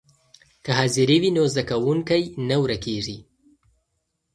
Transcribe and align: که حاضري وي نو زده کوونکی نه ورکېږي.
که 0.63 0.71
حاضري 0.79 1.17
وي 1.21 1.29
نو 1.37 1.43
زده 1.53 1.63
کوونکی 1.69 2.21
نه 2.49 2.55
ورکېږي. 2.61 3.17